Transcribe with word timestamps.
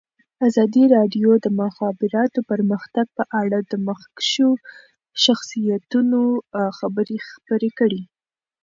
ازادي 0.47 0.83
راډیو 0.95 1.29
د 1.39 1.41
د 1.45 1.47
مخابراتو 1.61 2.39
پرمختګ 2.51 3.05
په 3.17 3.23
اړه 3.41 3.57
د 3.61 3.73
مخکښو 3.87 4.49
شخصیتونو 5.23 6.21
خبرې 6.77 7.17
خپرې 7.29 7.69
کړي. 7.79 8.01